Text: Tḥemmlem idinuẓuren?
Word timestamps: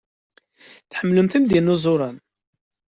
Tḥemmlem 0.89 1.27
idinuẓuren? 1.37 2.17